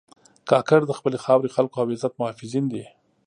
کاکړ 0.49 0.79
د 0.87 0.91
خپلې 0.99 1.17
خاورې، 1.25 1.53
خلکو 1.55 1.75
او 1.81 1.87
عزت 1.93 2.13
محافظین 2.19 2.65
دي. 2.73 2.83